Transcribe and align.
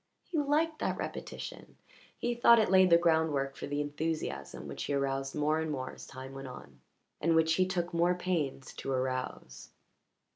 He 0.23 0.39
liked 0.39 0.79
that 0.79 0.97
repetition; 0.97 1.77
he 2.17 2.33
thought 2.33 2.57
it 2.57 2.71
laid 2.71 2.89
the 2.89 2.97
groundwork 2.97 3.55
for 3.55 3.67
the 3.67 3.81
enthusiasm 3.81 4.67
which 4.67 4.85
he 4.85 4.95
aroused 4.95 5.35
more 5.35 5.59
and 5.59 5.69
more 5.69 5.91
as 5.91 6.07
time 6.07 6.33
went 6.33 6.47
on, 6.47 6.79
and 7.21 7.35
which 7.35 7.53
he 7.53 7.67
took 7.67 7.93
more 7.93 8.15
pains 8.15 8.73
to 8.77 8.91
arouse. 8.91 9.69